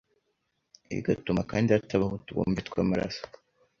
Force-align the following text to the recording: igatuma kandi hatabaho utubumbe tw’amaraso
igatuma 0.97 1.41
kandi 1.51 1.67
hatabaho 1.75 2.13
utubumbe 2.15 2.59
tw’amaraso 2.67 3.23